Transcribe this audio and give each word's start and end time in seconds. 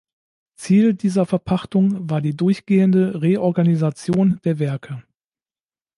Ziel 0.55 0.95
dieser 0.95 1.27
Verpachtung 1.27 2.09
war 2.09 2.21
die 2.21 2.35
durchgehende 2.35 3.21
Reorganisation 3.21 4.39
der 4.43 4.57
Werke. 4.57 5.03